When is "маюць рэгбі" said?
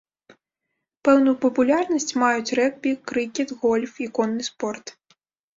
2.23-2.97